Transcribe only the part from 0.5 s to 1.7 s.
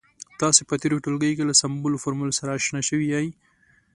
په تیرو ټولګیو کې له